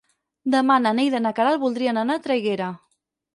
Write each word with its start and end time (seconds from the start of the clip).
Demà 0.53 0.77
na 0.85 0.93
Neida 0.99 1.19
i 1.23 1.25
na 1.25 1.33
Queralt 1.41 1.61
voldrien 1.65 2.01
anar 2.05 2.17
a 2.17 2.23
Traiguera. 2.25 2.73